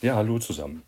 [0.00, 0.84] Ja, hallo zusammen.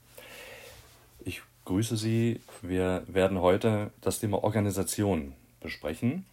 [1.24, 2.39] Ich grüße Sie.
[2.62, 6.25] Wir werden heute das Thema Organisation besprechen.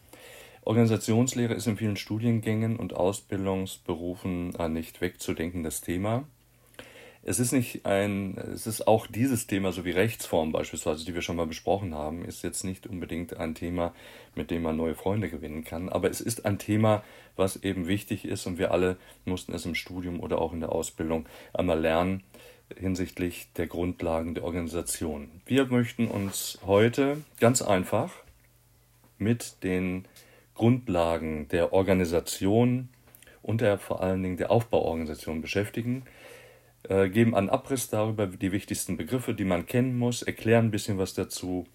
[0.64, 6.26] Organisationslehre ist in vielen Studiengängen und Ausbildungsberufen ein nicht wegzudenkendes Thema.
[7.24, 11.24] Es ist nicht ein, es ist auch dieses Thema, so wie Rechtsform beispielsweise, die wir
[11.24, 13.92] schon mal besprochen haben, ist jetzt nicht unbedingt ein Thema,
[14.36, 15.90] mit dem man neue Freunde gewinnen kann.
[15.90, 17.04] Aber es ist ein Thema,
[17.36, 20.72] was eben wichtig ist und wir alle mussten es im Studium oder auch in der
[20.72, 22.24] Ausbildung einmal lernen
[22.76, 25.30] hinsichtlich der Grundlagen der Organisation.
[25.46, 28.14] Wir möchten uns heute ganz einfach
[29.18, 30.06] mit den
[30.56, 32.90] Grundlagen der Organisation
[33.42, 36.04] und der vor allen Dingen der Aufbauorganisation beschäftigen
[36.90, 40.98] äh, geben einen Abriss darüber, die wichtigsten Begriffe, die man kennen muss, erklären ein bisschen
[40.98, 41.66] was dazu.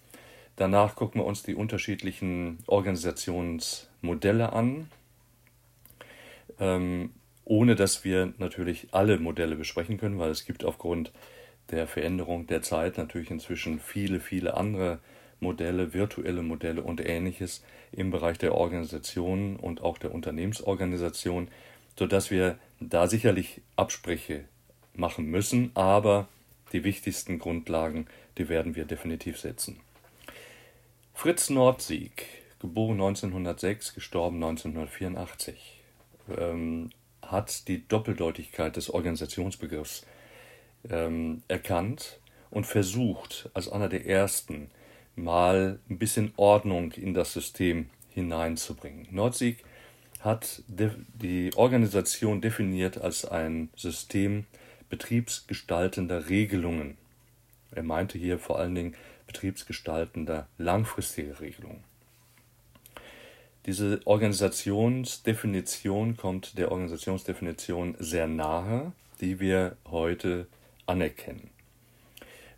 [0.55, 4.89] Danach gucken wir uns die unterschiedlichen Organisationsmodelle an,
[6.59, 7.11] ähm,
[7.45, 11.11] ohne dass wir natürlich alle Modelle besprechen können, weil es gibt aufgrund
[11.71, 14.99] der Veränderung der Zeit natürlich inzwischen viele, viele andere
[15.39, 21.49] Modelle, virtuelle Modelle und ähnliches im Bereich der Organisation und auch der Unternehmensorganisation,
[21.97, 24.45] sodass wir da sicherlich Absprüche
[24.95, 26.27] machen müssen, aber
[26.71, 28.07] die wichtigsten Grundlagen,
[28.37, 29.79] die werden wir definitiv setzen.
[31.13, 32.25] Fritz Nordsieg,
[32.59, 35.81] geboren 1906, gestorben 1984,
[36.37, 36.89] ähm,
[37.27, 40.05] hat die Doppeldeutigkeit des Organisationsbegriffs
[40.89, 44.69] ähm, erkannt und versucht, als einer der ersten
[45.15, 49.07] mal ein bisschen Ordnung in das System hineinzubringen.
[49.11, 49.63] Nordsieg
[50.19, 54.45] hat die Organisation definiert als ein System
[54.89, 56.97] betriebsgestaltender Regelungen.
[57.71, 58.95] Er meinte hier vor allen Dingen
[59.27, 61.83] betriebsgestaltender langfristige Regelungen.
[63.65, 68.91] Diese Organisationsdefinition kommt der Organisationsdefinition sehr nahe,
[69.21, 70.47] die wir heute
[70.85, 71.49] anerkennen.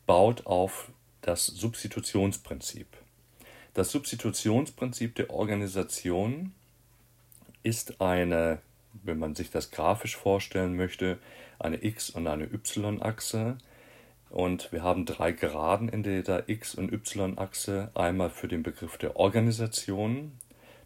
[0.06, 2.86] baut auf das Substitutionsprinzip.
[3.74, 6.54] Das Substitutionsprinzip der Organisation
[7.62, 8.60] ist eine
[9.02, 11.18] wenn man sich das grafisch vorstellen möchte,
[11.58, 13.58] eine X- und eine Y-Achse.
[14.30, 17.90] Und wir haben drei Geraden in der X- und Y-Achse.
[17.94, 20.32] Einmal für den Begriff der Organisation,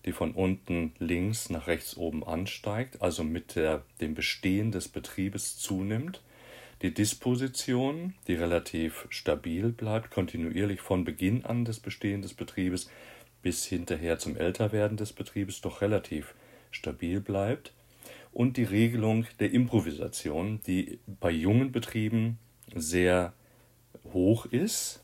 [0.05, 5.59] die von unten links nach rechts oben ansteigt, also mit der, dem Bestehen des Betriebes
[5.59, 6.23] zunimmt.
[6.83, 12.89] Die Disposition, die relativ stabil bleibt, kontinuierlich von Beginn an des Bestehens des Betriebes
[13.43, 16.35] bis hinterher zum Älterwerden des Betriebes doch relativ
[16.71, 17.73] stabil bleibt
[18.33, 22.39] und die Regelung der Improvisation, die bei jungen Betrieben
[22.75, 23.33] sehr
[24.13, 25.01] hoch ist,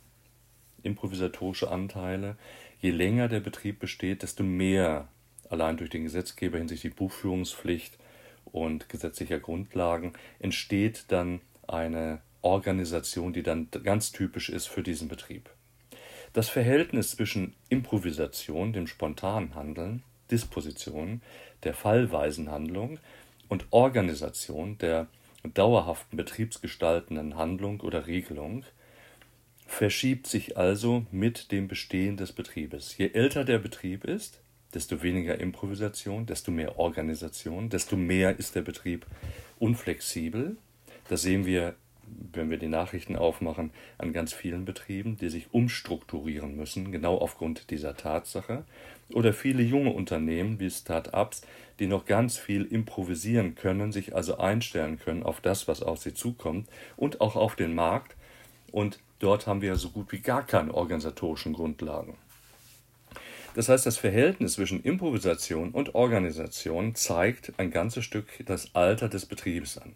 [0.82, 2.36] improvisatorische Anteile.
[2.80, 5.08] Je länger der Betrieb besteht, desto mehr,
[5.48, 7.98] allein durch den Gesetzgeber hinsichtlich Buchführungspflicht
[8.44, 15.50] und gesetzlicher Grundlagen, entsteht dann eine Organisation, die dann ganz typisch ist für diesen Betrieb.
[16.34, 21.22] Das Verhältnis zwischen Improvisation, dem spontanen Handeln, Disposition,
[21.62, 22.98] der fallweisen Handlung
[23.48, 25.06] und Organisation der
[25.52, 28.64] dauerhaften betriebsgestaltenden Handlung oder Regelung
[29.66, 32.96] verschiebt sich also mit dem Bestehen des Betriebes.
[32.98, 34.40] Je älter der Betrieb ist,
[34.74, 39.06] desto weniger Improvisation, desto mehr Organisation, desto mehr ist der Betrieb
[39.58, 40.56] unflexibel.
[41.08, 41.76] Das sehen wir
[42.32, 47.70] wenn wir die Nachrichten aufmachen, an ganz vielen Betrieben, die sich umstrukturieren müssen, genau aufgrund
[47.70, 48.64] dieser Tatsache.
[49.12, 51.42] Oder viele junge Unternehmen wie Start-ups,
[51.78, 56.14] die noch ganz viel improvisieren können, sich also einstellen können auf das, was auf sie
[56.14, 58.16] zukommt und auch auf den Markt.
[58.70, 62.14] Und dort haben wir so gut wie gar keine organisatorischen Grundlagen.
[63.54, 69.26] Das heißt, das Verhältnis zwischen Improvisation und Organisation zeigt ein ganzes Stück das Alter des
[69.26, 69.94] Betriebes an.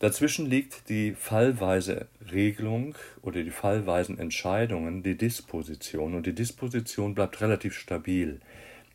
[0.00, 6.16] Dazwischen liegt die fallweise Regelung oder die fallweisen Entscheidungen, die Disposition.
[6.16, 8.40] Und die Disposition bleibt relativ stabil,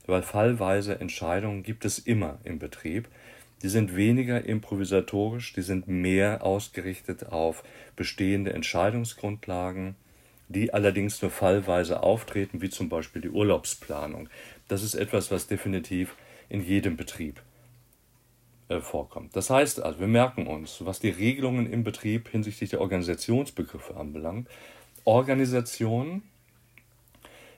[0.07, 3.07] weil fallweise Entscheidungen gibt es immer im Betrieb.
[3.61, 7.63] Die sind weniger improvisatorisch, die sind mehr ausgerichtet auf
[7.95, 9.95] bestehende Entscheidungsgrundlagen,
[10.47, 14.29] die allerdings nur fallweise auftreten, wie zum Beispiel die Urlaubsplanung.
[14.67, 16.15] Das ist etwas, was definitiv
[16.49, 17.41] in jedem Betrieb
[18.69, 19.35] äh, vorkommt.
[19.35, 24.47] Das heißt also, wir merken uns, was die Regelungen im Betrieb hinsichtlich der Organisationsbegriffe anbelangt,
[25.03, 26.23] Organisationen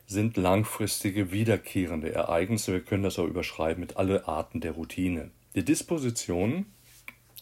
[0.09, 2.73] sind langfristige, wiederkehrende Ereignisse.
[2.73, 5.29] Wir können das auch überschreiben mit alle Arten der Routine.
[5.53, 6.65] Die Disposition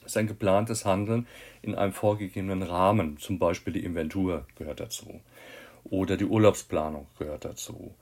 [0.06, 1.28] ist ein geplantes Handeln
[1.62, 3.18] in einem vorgegebenen Rahmen.
[3.20, 5.22] Zum Beispiel die Inventur gehört dazu.
[5.86, 7.96] Oder die Urlaubsplanung gehört dazu.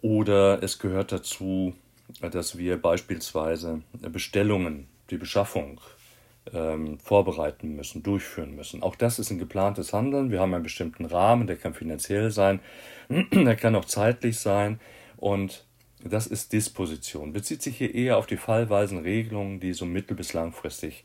[0.00, 1.74] Oder es gehört dazu,
[2.20, 5.80] dass wir beispielsweise Bestellungen, die Beschaffung
[6.52, 8.82] ähm, vorbereiten müssen, durchführen müssen.
[8.82, 10.30] Auch das ist ein geplantes Handeln.
[10.30, 12.60] Wir haben einen bestimmten Rahmen, der kann finanziell sein,
[13.08, 14.80] der kann auch zeitlich sein
[15.16, 15.64] und
[16.04, 17.32] das ist Disposition.
[17.32, 21.04] Bezieht sich hier eher auf die fallweisen Regelungen, die so mittel- bis langfristig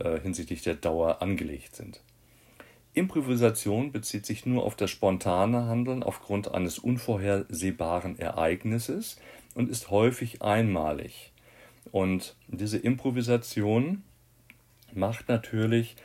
[0.00, 2.00] äh, hinsichtlich der Dauer angelegt sind.
[2.94, 9.16] Improvisation bezieht sich nur auf das spontane Handeln aufgrund eines unvorhersehbaren Ereignisses,
[9.54, 11.32] und ist häufig einmalig.
[11.90, 14.02] Und diese Improvisation
[14.96, 15.96] macht natürlich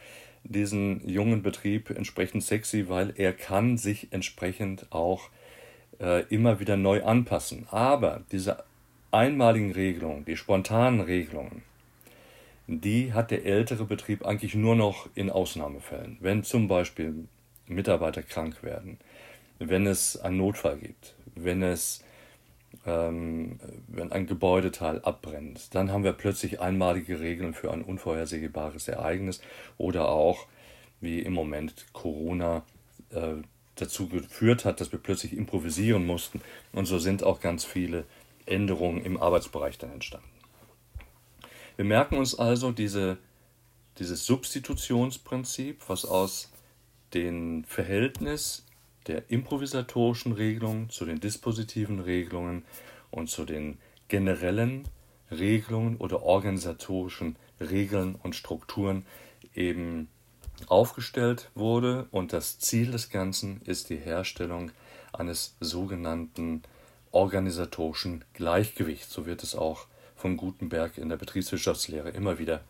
[0.44, 5.30] diesen jungen Betrieb entsprechend sexy, weil er kann sich entsprechend auch
[6.00, 7.68] äh, immer wieder neu anpassen.
[7.70, 8.64] Aber diese
[9.12, 11.64] einmaligen Regelungen, die spontanen Regelungen,
[12.68, 16.18] die hat der ältere Betrieb eigentlich nur noch in Ausnahmefällen.
[16.20, 17.28] Wenn zum Beispiel
[17.68, 18.98] Mitarbeiter krank werden,
[19.60, 22.04] wenn es einen Notfall gibt, wenn es
[22.86, 29.42] ähm, wenn ein Gebäudeteil abbrennt, dann haben wir plötzlich einmalige Regeln für ein unvorhersehbares Ereignis
[29.78, 30.48] oder auch,
[31.00, 32.64] wie im Moment Corona
[33.12, 33.36] äh,
[33.76, 36.42] dazu geführt hat, dass wir plötzlich improvisieren mussten.
[36.74, 38.06] Und so sind auch ganz viele
[38.46, 40.28] Änderungen im Arbeitsbereich dann entstanden.
[41.76, 43.18] Wir merken uns also diese,
[44.00, 46.52] dieses Substitutionsprinzip, was aus
[47.14, 48.66] dem Verhältnis
[49.08, 52.66] der improvisatorischen Regelungen zu den dispositiven Regelungen
[53.12, 53.78] und zu den
[54.08, 54.88] generellen
[55.32, 59.06] Regelungen oder organisatorischen Regeln und Strukturen
[59.54, 60.10] eben
[60.68, 62.08] aufgestellt wurde.
[62.12, 64.72] Und das Ziel des Ganzen ist die Herstellung
[65.14, 66.64] eines sogenannten
[67.12, 69.12] organisatorischen Gleichgewichts.
[69.12, 72.62] So wird es auch von Gutenberg in der Betriebswirtschaftslehre immer wieder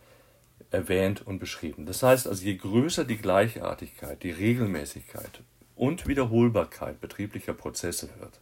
[0.71, 1.85] erwähnt und beschrieben.
[1.85, 5.41] Das heißt also, je größer die Gleichartigkeit, die Regelmäßigkeit
[5.77, 8.39] und Wiederholbarkeit betrieblicher Prozesse wird,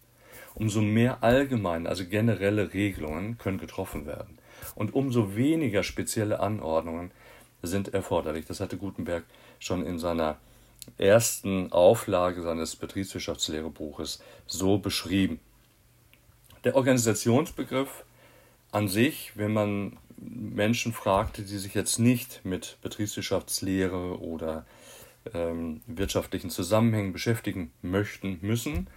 [0.54, 4.38] umso mehr allgemeine, also generelle Regelungen können getroffen werden
[4.76, 7.12] und umso weniger spezielle Anordnungen
[7.62, 8.46] sind erforderlich.
[8.46, 9.24] Das hatte Gutenberg
[9.60, 10.38] schon in seiner
[10.98, 15.40] ersten Auflage seines Betriebswirtschaftslehrebuches so beschrieben.
[16.64, 18.06] Der Organisationsbegriff
[18.72, 24.66] an sich, wenn man Menschen fragte, die sich jetzt nicht mit Betriebswirtschaftslehre oder
[25.34, 28.88] ähm, wirtschaftlichen Zusammenhängen beschäftigen möchten, müssen,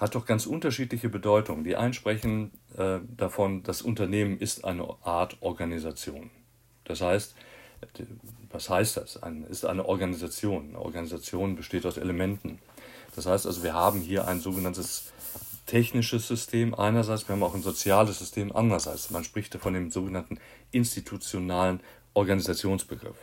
[0.00, 1.64] hat doch ganz unterschiedliche Bedeutungen.
[1.64, 6.30] Die einen sprechen äh, davon, das Unternehmen ist eine Art Organisation.
[6.84, 7.34] Das heißt,
[8.50, 9.22] was heißt das?
[9.22, 10.70] Ein, ist eine Organisation.
[10.70, 12.58] Eine Organisation besteht aus Elementen.
[13.14, 15.12] Das heißt also, wir haben hier ein sogenanntes
[15.66, 19.10] technisches System einerseits, wir haben auch ein soziales System andererseits.
[19.10, 20.38] Man spricht von dem sogenannten
[20.72, 21.80] institutionalen
[22.12, 23.16] Organisationsbegriff.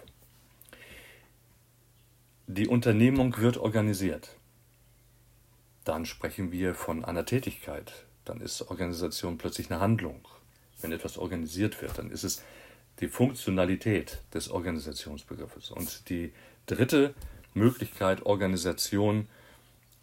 [2.48, 4.36] Die Unternehmung wird organisiert.
[5.84, 8.06] Dann sprechen wir von einer Tätigkeit.
[8.26, 10.28] Dann ist Organisation plötzlich eine Handlung.
[10.82, 12.44] Wenn etwas organisiert wird, dann ist es
[13.00, 15.72] die Funktionalität des Organisationsbegriffes.
[15.72, 16.34] Und die
[16.66, 17.14] dritte
[17.54, 19.28] Möglichkeit, Organisation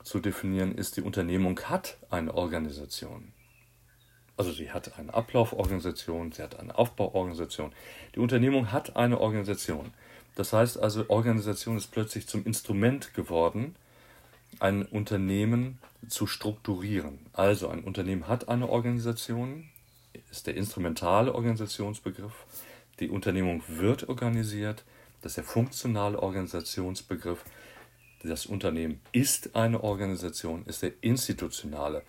[0.02, 3.32] zu definieren, ist, die Unternehmung hat eine Organisation.
[4.36, 7.72] Also sie hat eine Ablauforganisation, sie hat eine Aufbauorganisation.
[8.14, 9.92] Die Unternehmung hat eine Organisation.
[10.38, 13.74] Das heißt also, Organisation ist plötzlich zum Instrument geworden,
[14.60, 17.18] ein Unternehmen zu strukturieren.
[17.32, 19.68] Also ein Unternehmen hat eine Organisation,
[20.30, 22.46] ist der instrumentale Organisationsbegriff.
[23.00, 24.84] Die Unternehmung wird organisiert,
[25.22, 27.44] Das ist der funktionale Organisationsbegriff.
[28.22, 32.02] Das Unternehmen ist eine Organisation, ist der institutionale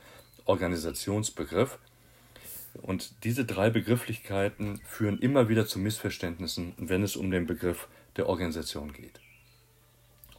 [0.46, 1.80] Organisationsbegriff.
[2.84, 7.88] Und diese drei Begrifflichkeiten führen immer wieder zu Missverständnissen, wenn es um den Begriff
[8.20, 9.20] der Organisation geht.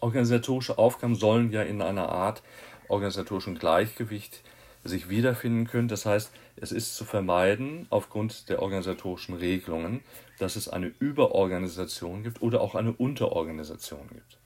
[0.00, 2.42] Organisatorische Aufgaben sollen ja in einer Art
[2.88, 4.42] organisatorischen Gleichgewicht
[4.84, 5.88] sich wiederfinden können.
[5.88, 10.00] Das heißt, es ist zu vermeiden, aufgrund der organisatorischen Regelungen,
[10.38, 14.38] dass es eine Überorganisation gibt oder auch eine Unterorganisation gibt.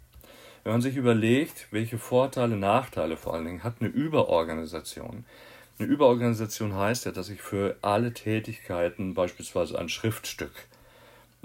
[0.62, 5.24] Wenn man sich überlegt, welche Vorteile, Nachteile vor allen Dingen hat eine Überorganisation.
[5.78, 10.52] Eine Überorganisation heißt ja, dass ich für alle Tätigkeiten beispielsweise ein Schriftstück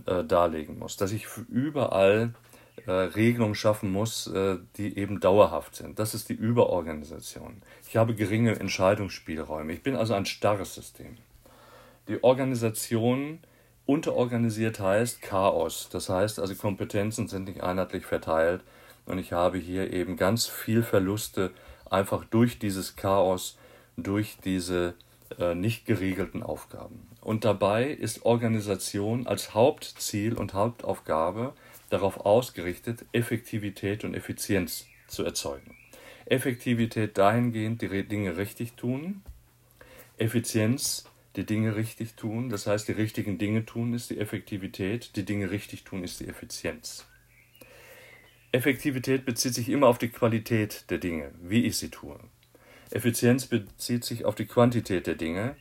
[0.06, 2.34] äh, darlegen muss, dass ich überall
[2.86, 6.00] äh, Regelungen schaffen muss, äh, die eben dauerhaft sind.
[6.00, 7.62] Das ist die Überorganisation.
[7.88, 9.74] Ich habe geringe Entscheidungsspielräume.
[9.74, 11.18] Ich bin also ein starres System.
[12.08, 13.40] Die Organisation
[13.86, 15.90] unterorganisiert heißt Chaos.
[15.92, 18.64] Das heißt also, Kompetenzen sind nicht einheitlich verteilt
[19.06, 21.52] und ich habe hier eben ganz viel Verluste
[21.90, 23.58] einfach durch dieses Chaos,
[23.98, 24.94] durch diese
[25.38, 27.08] äh, nicht geregelten Aufgaben.
[27.30, 31.54] Und dabei ist Organisation als Hauptziel und Hauptaufgabe
[31.92, 35.78] darauf ausgerichtet, Effektivität und Effizienz zu erzeugen.
[36.26, 39.22] Effektivität dahingehend, die Dinge richtig tun,
[40.18, 41.06] Effizienz,
[41.36, 45.52] die Dinge richtig tun, das heißt, die richtigen Dinge tun ist die Effektivität, die Dinge
[45.52, 47.06] richtig tun ist die Effizienz.
[48.52, 52.20] Effektivität bezieht sich immer auf die Qualität der Dinge, wie ich sie tue.
[52.90, 55.56] Effizienz bezieht sich auf die Quantität der Dinge,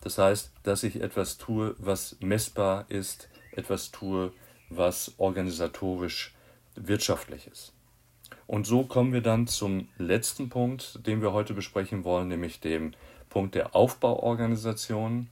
[0.00, 4.32] das heißt, dass ich etwas tue, was messbar ist, etwas tue,
[4.70, 6.34] was organisatorisch
[6.76, 7.72] wirtschaftlich ist.
[8.46, 12.92] Und so kommen wir dann zum letzten Punkt, den wir heute besprechen wollen, nämlich dem
[13.28, 15.28] Punkt der Aufbauorganisation.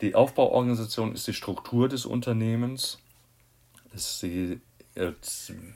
[0.00, 2.98] Die Aufbauorganisation ist die Struktur des Unternehmens.
[3.94, 4.60] Sie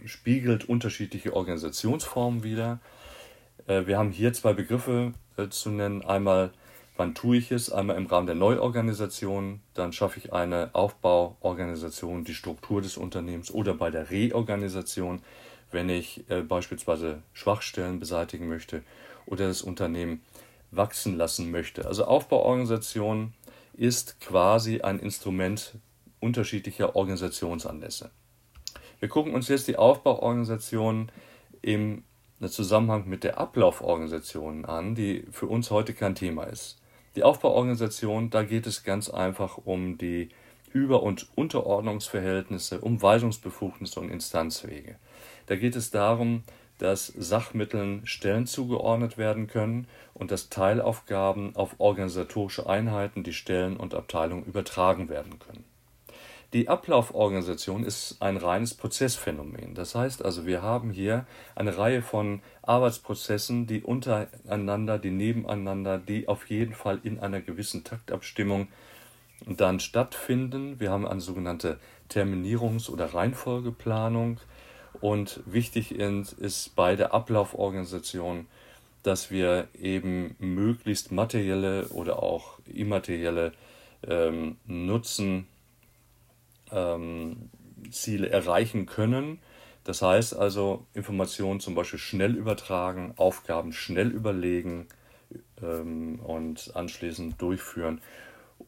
[0.05, 2.81] spiegelt unterschiedliche Organisationsformen wider.
[3.67, 6.05] Äh, wir haben hier zwei Begriffe äh, zu nennen.
[6.05, 6.53] Einmal
[6.97, 7.71] Wann tue ich es?
[7.71, 13.75] Einmal im Rahmen der Neuorganisation, dann schaffe ich eine Aufbauorganisation, die Struktur des Unternehmens oder
[13.75, 15.21] bei der Reorganisation,
[15.71, 18.83] wenn ich äh, beispielsweise Schwachstellen beseitigen möchte
[19.27, 20.23] oder das Unternehmen
[20.71, 21.87] wachsen lassen möchte.
[21.87, 23.35] Also Aufbauorganisation
[23.75, 25.75] ist quasi ein Instrument
[26.21, 28.11] unterschiedlicher Organisationsanlässe.
[29.01, 31.13] Wir gucken uns jetzt die Aufbauorganisation
[31.61, 32.05] im
[32.41, 36.79] Zusammenhang mit der Ablauforganisation an, die für uns heute kein Thema ist.
[37.17, 40.29] Die Aufbauorganisation, da geht es ganz einfach um die
[40.73, 44.97] Über- und Unterordnungsverhältnisse, um Weisungsbefugnisse und Instanzwege.
[45.47, 46.43] Da geht es darum,
[46.77, 53.95] dass Sachmitteln Stellen zugeordnet werden können und dass Teilaufgaben auf organisatorische Einheiten, die Stellen und
[53.95, 55.65] Abteilungen übertragen werden können.
[56.57, 59.75] Die Ablauforganisation ist ein reines Prozessphänomen.
[59.75, 66.29] Das heißt also, wir haben hier eine Reihe von Arbeitsprozessen, die untereinander, die nebeneinander, die
[66.29, 68.69] auf jeden Fall in einer gewissen Taktabstimmung
[69.45, 70.81] dann stattfinden.
[70.81, 71.79] Wir haben eine sogenannte
[72.11, 74.41] Terminierungs- oder Reihenfolgeplanung.
[75.03, 78.47] Und wichtig ist bei der Ablauforganisation,
[79.03, 83.53] dass wir eben möglichst materielle oder auch immaterielle
[84.09, 85.49] ähm, Nutzen
[86.73, 87.51] ähm,
[87.91, 89.39] Ziele erreichen können.
[89.85, 94.89] Das heißt also, Informationen zum Beispiel schnell übertragen, Aufgaben schnell überlegen
[95.63, 98.01] ähm, und anschließend durchführen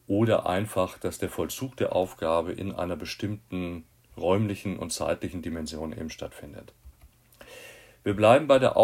[0.07, 3.83] oder einfach, dass der Vollzug der Aufgabe in einer bestimmten
[4.17, 6.73] räumlichen und zeitlichen Dimension eben stattfindet.
[8.03, 8.77] Wir bleiben bei der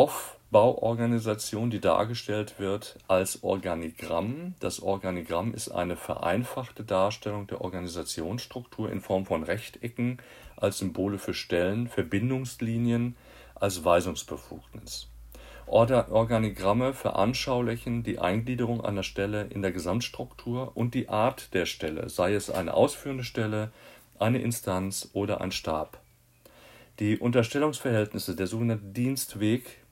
[0.51, 4.55] Aufbauorganisation, die dargestellt wird als Organigramm.
[4.61, 10.19] Das Organigramm ist eine vereinfachte Darstellung der Organisationsstruktur in Form von Rechtecken
[10.55, 13.17] als Symbole für Stellen, Verbindungslinien
[13.55, 15.09] als Weisungsbefugnis.
[15.67, 22.33] Organigramme veranschaulichen die Eingliederung einer Stelle in der Gesamtstruktur und die Art der Stelle, sei
[22.33, 23.71] es eine ausführende Stelle,
[24.19, 25.99] eine Instanz oder ein Stab.
[26.99, 29.84] Die Unterstellungsverhältnisse, der sogenannte Dienstweg,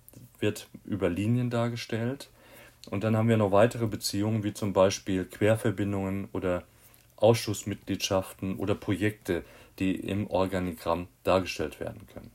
[0.43, 2.29] wird über Linien dargestellt.
[2.91, 6.63] Und dann haben wir noch weitere Beziehungen, wie zum Beispiel Querverbindungen oder
[7.15, 9.43] Ausschussmitgliedschaften oder Projekte,
[9.79, 12.29] die im Organigramm dargestellt werden können.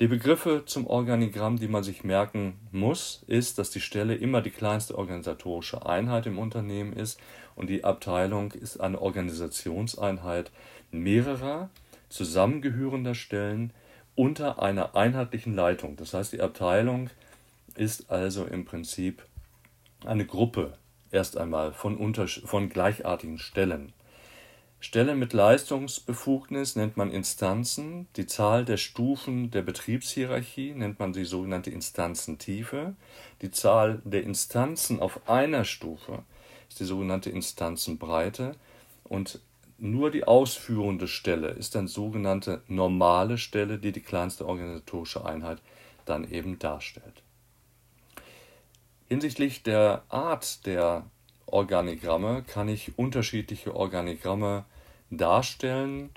[0.00, 4.50] Die Begriffe zum Organigramm, die man sich merken muss, ist, dass die Stelle immer die
[4.50, 7.18] kleinste organisatorische Einheit im Unternehmen ist
[7.56, 10.50] und die Abteilung ist eine Organisationseinheit
[10.90, 11.70] mehrerer
[12.08, 13.72] zusammengehörender Stellen
[14.14, 15.96] unter einer einheitlichen Leitung.
[15.96, 17.10] Das heißt, die Abteilung
[17.74, 19.24] ist also im Prinzip
[20.04, 20.78] eine Gruppe
[21.10, 23.92] erst einmal von, unter, von gleichartigen Stellen.
[24.80, 28.06] Stelle mit Leistungsbefugnis nennt man Instanzen.
[28.16, 32.94] Die Zahl der Stufen der Betriebshierarchie nennt man die sogenannte Instanzentiefe.
[33.40, 36.22] Die Zahl der Instanzen auf einer Stufe
[36.68, 38.56] ist die sogenannte Instanzenbreite.
[39.04, 39.40] Und
[39.78, 45.58] nur die ausführende Stelle ist dann sogenannte normale Stelle, die die kleinste organisatorische Einheit
[46.04, 47.22] dann eben darstellt.
[49.08, 51.04] Hinsichtlich der Art der
[51.46, 54.64] Organigramme kann ich unterschiedliche Organigramme
[55.10, 56.10] darstellen.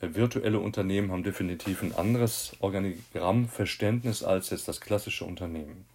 [0.00, 5.86] Virtuelle Unternehmen haben definitiv ein anderes Organigrammverständnis als jetzt das klassische Unternehmen.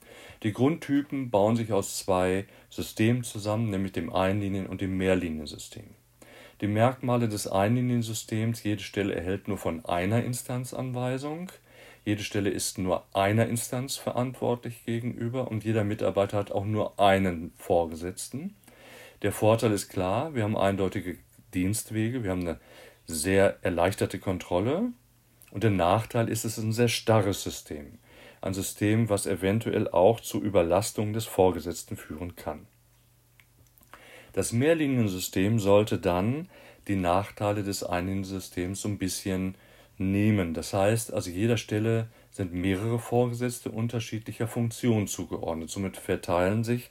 [0.44, 5.86] Die Grundtypen bauen sich aus zwei Systemen zusammen, nämlich dem Einlinien- und dem Mehrliniensystem.
[6.64, 11.52] Die Merkmale des Einliniensystems, jede Stelle erhält nur von einer Instanz Anweisung,
[12.06, 17.52] jede Stelle ist nur einer Instanz verantwortlich gegenüber und jeder Mitarbeiter hat auch nur einen
[17.58, 18.56] Vorgesetzten.
[19.24, 21.18] Der Vorteil ist klar, wir haben eindeutige
[21.54, 22.62] Dienstwege, wir haben eine
[23.08, 24.84] sehr erleichterte Kontrolle
[25.52, 28.00] und der Nachteil ist, es ist ein sehr starres System.
[28.40, 32.68] Ein System, was eventuell auch zu Überlastung des Vorgesetzten führen kann.
[34.34, 36.50] Das Mehrliniensystem sollte dann
[36.88, 39.56] die Nachteile des Einliniensystems so ein bisschen
[39.98, 40.54] nehmen.
[40.54, 45.70] Das heißt, also jeder Stelle sind mehrere Vorgesetzte unterschiedlicher Funktion zugeordnet.
[45.70, 46.90] Somit verteilen sich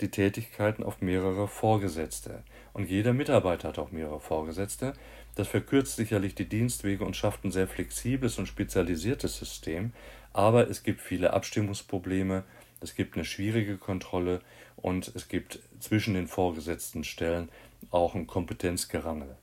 [0.00, 2.42] die Tätigkeiten auf mehrere Vorgesetzte.
[2.72, 4.94] Und jeder Mitarbeiter hat auch mehrere Vorgesetzte.
[5.34, 9.92] Das verkürzt sicherlich die Dienstwege und schafft ein sehr flexibles und spezialisiertes System.
[10.32, 12.44] Aber es gibt viele Abstimmungsprobleme,
[12.80, 14.40] es gibt eine schwierige Kontrolle
[14.76, 17.48] und es gibt zwischen den vorgesetzten Stellen
[17.90, 19.36] auch ein Kompetenzgerangel.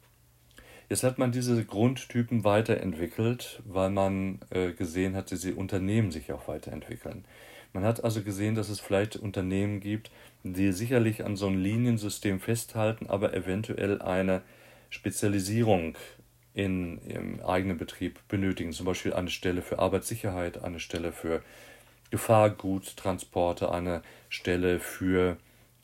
[0.88, 6.32] Jetzt hat man diese Grundtypen weiterentwickelt, weil man äh, gesehen hat, dass die Unternehmen sich
[6.32, 7.26] auch weiterentwickeln.
[7.74, 10.12] Man hat also gesehen, dass es vielleicht Unternehmen gibt,
[10.44, 14.44] die sicherlich an so einem Liniensystem festhalten, aber eventuell eine
[14.90, 15.98] Spezialisierung
[16.54, 18.72] in, im eigenen Betrieb benötigen.
[18.72, 21.42] Zum Beispiel eine Stelle für Arbeitssicherheit, eine Stelle für
[22.16, 25.36] Gefahrguttransporte, eine Stelle für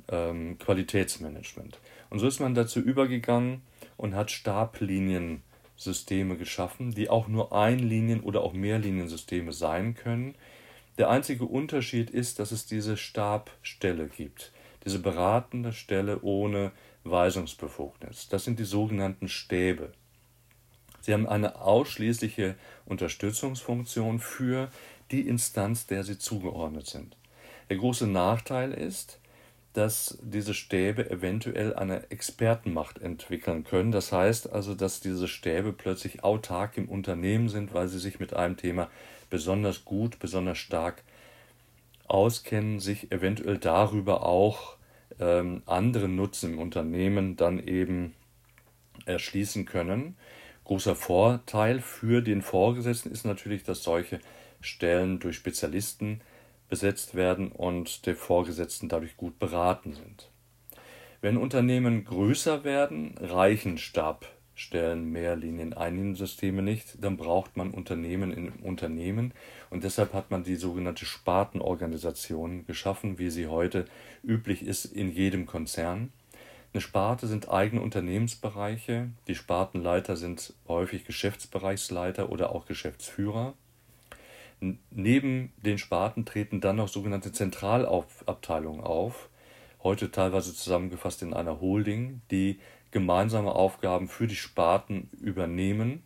[0.08, 1.78] ähm, Qualitätsmanagement.
[2.10, 3.64] Und so ist man dazu übergegangen
[3.98, 10.36] und hat Stabliniensysteme geschaffen, die auch nur Einlinien- oder auch Mehrliniensysteme sein können.
[10.98, 14.54] Der einzige Unterschied ist, dass es diese Stabstelle gibt,
[14.86, 16.72] diese beratende Stelle ohne
[17.04, 18.30] Weisungsbefugnis.
[18.30, 19.92] Das sind die sogenannten Stäbe.
[21.02, 24.70] Sie haben eine ausschließliche Unterstützungsfunktion für
[25.12, 27.16] die Instanz, der sie zugeordnet sind.
[27.70, 29.20] Der große Nachteil ist,
[29.74, 33.92] dass diese Stäbe eventuell eine Expertenmacht entwickeln können.
[33.92, 38.34] Das heißt also, dass diese Stäbe plötzlich autark im Unternehmen sind, weil sie sich mit
[38.34, 38.90] einem Thema
[39.30, 41.04] besonders gut, besonders stark
[42.08, 44.76] auskennen, sich eventuell darüber auch
[45.20, 48.14] ähm, andere Nutzen im Unternehmen dann eben
[49.06, 50.18] erschließen können.
[50.66, 54.20] Großer Vorteil für den Vorgesetzten ist natürlich, dass solche
[54.62, 56.22] Stellen durch Spezialisten
[56.70, 60.32] besetzt werden und die Vorgesetzten dadurch gut beraten sind.
[61.20, 69.34] Wenn Unternehmen größer werden, reichen Stabstellen, Mehrlinien, Einliniensysteme nicht, dann braucht man Unternehmen in Unternehmen
[69.70, 73.86] und deshalb hat man die sogenannte Spartenorganisation geschaffen, wie sie heute
[74.24, 76.12] üblich ist in jedem Konzern.
[76.74, 83.54] Eine Sparte sind eigene Unternehmensbereiche, die Spartenleiter sind häufig Geschäftsbereichsleiter oder auch Geschäftsführer.
[84.92, 89.30] Neben den Sparten treten dann noch sogenannte Zentralabteilungen auf,
[89.82, 92.60] heute teilweise zusammengefasst in einer Holding, die
[92.92, 96.04] gemeinsame Aufgaben für die Sparten übernehmen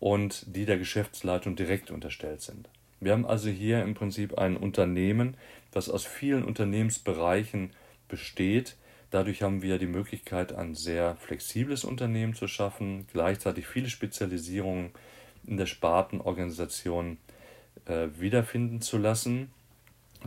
[0.00, 2.70] und die der Geschäftsleitung direkt unterstellt sind.
[3.00, 5.36] Wir haben also hier im Prinzip ein Unternehmen,
[5.70, 7.72] das aus vielen Unternehmensbereichen
[8.08, 8.76] besteht.
[9.10, 14.92] Dadurch haben wir die Möglichkeit, ein sehr flexibles Unternehmen zu schaffen, gleichzeitig viele Spezialisierungen
[15.44, 17.18] in der Spartenorganisation
[17.86, 19.50] äh, wiederfinden zu lassen.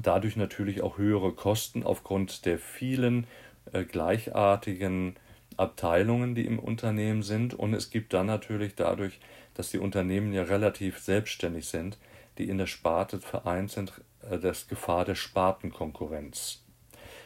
[0.01, 3.27] Dadurch natürlich auch höhere Kosten aufgrund der vielen
[3.71, 5.15] äh, gleichartigen
[5.58, 7.53] Abteilungen, die im Unternehmen sind.
[7.53, 9.19] Und es gibt dann natürlich dadurch,
[9.53, 11.97] dass die Unternehmen ja relativ selbstständig sind,
[12.38, 13.93] die in der Sparte vereint sind,
[14.29, 16.62] äh, das Gefahr der Spartenkonkurrenz.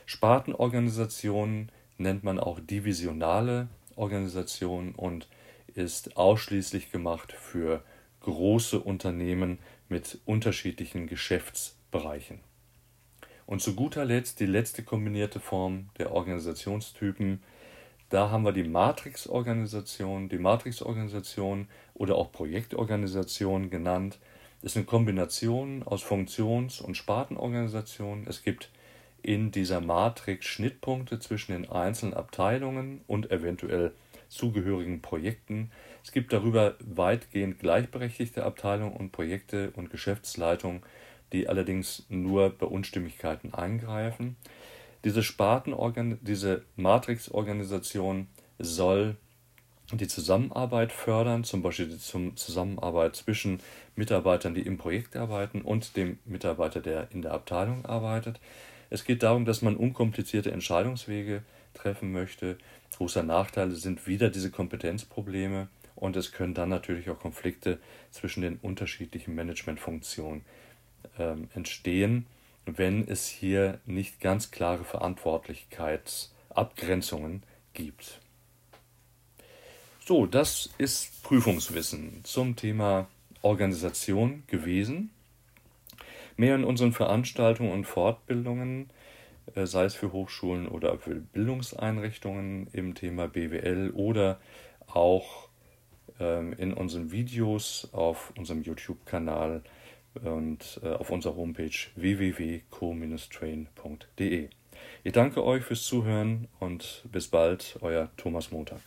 [0.06, 5.28] Spartenorganisationen nennt man auch divisionale Organisationen und
[5.74, 7.84] ist ausschließlich gemacht für
[8.22, 12.40] große Unternehmen mit unterschiedlichen Geschäftsbereichen.
[13.46, 17.42] Und zu guter Letzt die letzte kombinierte Form der Organisationstypen.
[18.10, 20.30] Da haben wir die Matrix-Organisation.
[20.30, 24.20] Die Matrix-Organisation oder auch Projektorganisation genannt,
[24.62, 28.28] ist eine Kombination aus Funktions- und Spartenorganisationen.
[28.28, 28.70] Es gibt
[29.22, 33.94] in dieser Matrix Schnittpunkte zwischen den einzelnen Abteilungen und eventuell
[34.30, 35.72] zugehörigen Projekten.
[36.04, 40.82] Es gibt darüber weitgehend gleichberechtigte Abteilungen und Projekte und Geschäftsleitungen,
[41.34, 44.36] die allerdings nur bei Unstimmigkeiten eingreifen.
[45.04, 49.16] Diese Spartenorgan diese Matrixorganisation soll
[49.92, 53.60] die Zusammenarbeit fördern, zum Beispiel die Zusammenarbeit zwischen
[53.96, 58.40] Mitarbeitern, die im Projekt arbeiten, und dem Mitarbeiter, der in der Abteilung arbeitet.
[58.92, 62.58] Es geht darum, dass man unkomplizierte Entscheidungswege treffen möchte.
[62.96, 67.80] Großer Nachteil sind wieder diese Kompetenzprobleme und es können dann natürlich auch Konflikte
[68.12, 70.46] zwischen den unterschiedlichen Managementfunktionen
[71.18, 72.26] ähm, entstehen,
[72.66, 78.20] wenn es hier nicht ganz klare Verantwortlichkeitsabgrenzungen gibt.
[80.06, 83.08] So, das ist Prüfungswissen zum Thema
[83.42, 85.12] Organisation gewesen.
[86.36, 88.90] Mehr in unseren Veranstaltungen und Fortbildungen,
[89.56, 94.40] sei es für Hochschulen oder für Bildungseinrichtungen im Thema BWL oder
[94.88, 95.50] auch
[96.20, 99.62] ähm, in unseren Videos auf unserem YouTube-Kanal
[100.24, 104.50] und äh, auf unserer Homepage www.co-train.de.
[105.04, 108.82] Ich danke euch fürs Zuhören und bis bald, euer Thomas Montag.